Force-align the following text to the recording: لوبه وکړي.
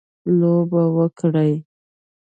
لوبه 0.39 0.83
وکړي. 0.97 1.51